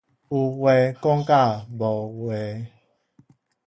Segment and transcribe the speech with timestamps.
[0.03, 0.05] 有話
[0.93, 2.67] 講甲無話